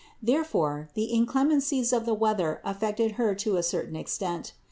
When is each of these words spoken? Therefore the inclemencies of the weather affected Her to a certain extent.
Therefore 0.23 0.89
the 0.95 1.13
inclemencies 1.13 1.93
of 1.93 2.07
the 2.07 2.15
weather 2.15 2.59
affected 2.65 3.11
Her 3.21 3.35
to 3.35 3.57
a 3.57 3.61
certain 3.61 3.95
extent. 3.95 4.53